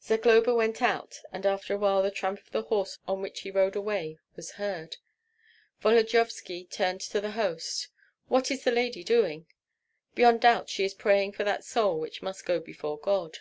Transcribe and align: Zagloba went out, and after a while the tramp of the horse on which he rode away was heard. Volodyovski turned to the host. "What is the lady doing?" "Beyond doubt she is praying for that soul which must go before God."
Zagloba 0.00 0.54
went 0.54 0.80
out, 0.80 1.20
and 1.30 1.44
after 1.44 1.74
a 1.74 1.76
while 1.76 2.00
the 2.02 2.10
tramp 2.10 2.40
of 2.40 2.50
the 2.52 2.62
horse 2.62 2.96
on 3.06 3.20
which 3.20 3.40
he 3.42 3.50
rode 3.50 3.76
away 3.76 4.18
was 4.34 4.52
heard. 4.52 4.96
Volodyovski 5.82 6.64
turned 6.70 7.02
to 7.02 7.20
the 7.20 7.32
host. 7.32 7.88
"What 8.28 8.50
is 8.50 8.64
the 8.64 8.70
lady 8.72 9.04
doing?" 9.04 9.46
"Beyond 10.14 10.40
doubt 10.40 10.70
she 10.70 10.86
is 10.86 10.94
praying 10.94 11.32
for 11.32 11.44
that 11.44 11.64
soul 11.66 12.00
which 12.00 12.22
must 12.22 12.46
go 12.46 12.60
before 12.60 12.96
God." 12.96 13.36